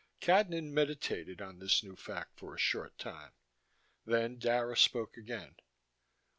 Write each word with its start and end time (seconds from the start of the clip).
Cadnan 0.19 0.71
meditated 0.73 1.43
on 1.43 1.59
this 1.59 1.83
new 1.83 1.95
fact 1.95 2.39
for 2.39 2.55
a 2.55 2.57
short 2.57 2.97
time. 2.97 3.33
Then 4.03 4.39
Dara 4.39 4.75
spoke 4.75 5.15
again. 5.15 5.57